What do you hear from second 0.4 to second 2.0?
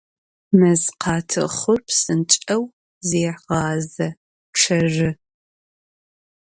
Mezkhatıxhur